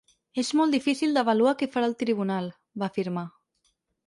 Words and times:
És 0.43 0.47
molt 0.59 0.75
difícil 0.75 1.13
d’avaluar 1.17 1.53
què 1.59 1.67
farà 1.75 1.91
el 1.91 1.95
Tribunal, 2.01 2.49
va 2.85 2.89
afirmar. 2.89 3.29